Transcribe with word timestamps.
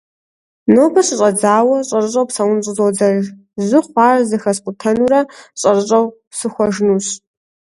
Нобэ 0.73 1.01
щыщӏэдзауэ, 1.07 1.77
щӏэрыщӏэу 1.87 2.27
псэун 2.29 2.59
щӏызодзэж. 2.65 3.21
Жьы 3.67 3.79
хъуар 3.85 4.15
зэхэскъутэнурэ 4.29 5.21
щӏэрыщӏэу 5.59 6.05
сухуэжынущ. 6.37 7.07